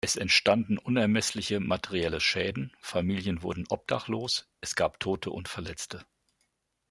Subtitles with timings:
[0.03, 6.03] Es entstanden unermessliche materielle Schäden, Familien wurden obdachlos, es gab Tote und Verletzte.